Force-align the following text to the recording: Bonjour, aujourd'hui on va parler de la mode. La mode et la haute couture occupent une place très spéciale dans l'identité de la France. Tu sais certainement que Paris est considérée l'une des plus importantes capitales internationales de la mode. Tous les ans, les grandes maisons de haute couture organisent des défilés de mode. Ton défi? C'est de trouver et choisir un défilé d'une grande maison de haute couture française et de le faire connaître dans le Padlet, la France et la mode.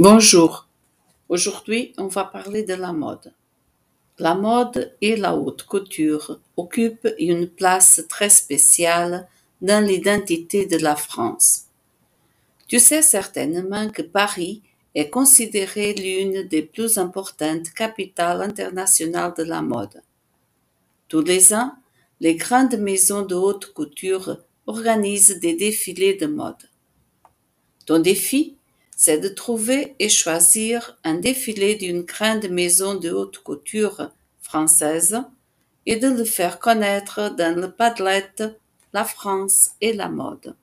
Bonjour, 0.00 0.68
aujourd'hui 1.28 1.92
on 1.98 2.06
va 2.06 2.22
parler 2.22 2.62
de 2.62 2.74
la 2.74 2.92
mode. 2.92 3.32
La 4.20 4.36
mode 4.36 4.94
et 5.00 5.16
la 5.16 5.34
haute 5.34 5.64
couture 5.64 6.38
occupent 6.56 7.12
une 7.18 7.48
place 7.48 8.04
très 8.08 8.28
spéciale 8.28 9.26
dans 9.60 9.84
l'identité 9.84 10.66
de 10.66 10.76
la 10.76 10.94
France. 10.94 11.64
Tu 12.68 12.78
sais 12.78 13.02
certainement 13.02 13.90
que 13.90 14.02
Paris 14.02 14.62
est 14.94 15.10
considérée 15.10 15.94
l'une 15.94 16.46
des 16.46 16.62
plus 16.62 16.96
importantes 16.96 17.68
capitales 17.70 18.42
internationales 18.42 19.34
de 19.36 19.42
la 19.42 19.62
mode. 19.62 20.00
Tous 21.08 21.22
les 21.22 21.52
ans, 21.52 21.72
les 22.20 22.36
grandes 22.36 22.78
maisons 22.78 23.22
de 23.22 23.34
haute 23.34 23.72
couture 23.72 24.38
organisent 24.68 25.40
des 25.40 25.56
défilés 25.56 26.14
de 26.14 26.26
mode. 26.26 26.70
Ton 27.84 27.98
défi? 27.98 28.57
C'est 29.00 29.18
de 29.18 29.28
trouver 29.28 29.94
et 30.00 30.08
choisir 30.08 30.98
un 31.04 31.14
défilé 31.14 31.76
d'une 31.76 32.02
grande 32.02 32.48
maison 32.48 32.96
de 32.96 33.10
haute 33.10 33.38
couture 33.38 34.10
française 34.42 35.22
et 35.86 35.96
de 35.96 36.08
le 36.08 36.24
faire 36.24 36.58
connaître 36.58 37.32
dans 37.36 37.56
le 37.56 37.70
Padlet, 37.70 38.34
la 38.92 39.04
France 39.04 39.70
et 39.80 39.92
la 39.92 40.08
mode. 40.08 40.56